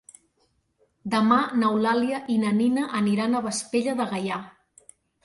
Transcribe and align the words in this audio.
Demà 1.13 1.35
n'Eulàlia 1.63 2.21
i 2.37 2.37
na 2.45 2.53
Nina 2.61 2.87
aniran 3.01 3.37
a 3.37 3.43
Vespella 3.49 3.95
de 4.01 4.09
Gaià. 4.15 4.41